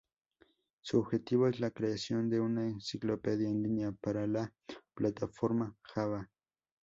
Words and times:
Su 0.81 0.97
objetivo 0.97 1.47
es 1.47 1.59
la 1.59 1.69
creación 1.69 2.27
de 2.27 2.39
una 2.39 2.65
enciclopedia 2.65 3.47
en 3.47 3.61
línea 3.61 3.93
sobre 4.03 4.27
la 4.27 4.51
plataforma 4.95 5.77
Java. 5.83 6.27